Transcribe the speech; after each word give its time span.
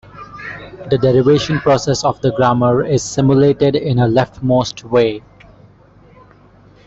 The 0.89 0.97
derivation 0.99 1.59
process 1.59 2.03
of 2.03 2.19
the 2.21 2.31
grammar 2.31 2.83
is 2.83 3.03
simulated 3.03 3.75
in 3.75 3.99
a 3.99 4.07
leftmost 4.07 4.83
way. 4.83 5.21